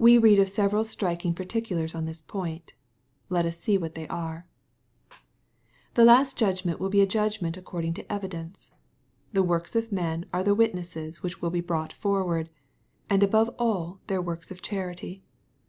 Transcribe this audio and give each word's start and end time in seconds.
We 0.00 0.18
read 0.18 0.40
of 0.40 0.48
several 0.48 0.82
striking 0.82 1.32
particulars 1.32 1.94
on 1.94 2.06
this 2.06 2.20
point. 2.20 2.72
Let 3.28 3.46
us 3.46 3.56
see 3.56 3.78
what 3.78 3.94
they 3.94 4.08
are. 4.08 4.48
The 5.94 6.04
last 6.04 6.36
judgment 6.36 6.80
will 6.80 6.88
be 6.88 7.00
a 7.00 7.06
judgment 7.06 7.56
according 7.56 7.94
to 7.94 8.12
evidence. 8.12 8.72
The 9.32 9.44
works 9.44 9.76
of 9.76 9.92
men 9.92 10.24
are 10.32 10.42
the 10.42 10.56
witnesses 10.56 11.22
which 11.22 11.40
will 11.40 11.50
be 11.50 11.60
brought 11.60 11.92
forward, 11.92 12.50
and 13.08 13.22
above 13.22 13.48
all 13.56 14.00
their 14.08 14.20
works 14.20 14.50
of 14.50 14.60
charity. 14.60 15.22